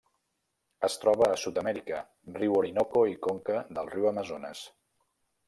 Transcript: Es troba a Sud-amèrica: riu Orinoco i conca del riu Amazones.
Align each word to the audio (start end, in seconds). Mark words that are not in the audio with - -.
Es 0.87 0.95
troba 1.03 1.27
a 1.33 1.35
Sud-amèrica: 1.41 1.99
riu 2.39 2.57
Orinoco 2.63 3.05
i 3.11 3.15
conca 3.27 3.61
del 3.79 3.93
riu 3.93 4.11
Amazones. 4.15 4.65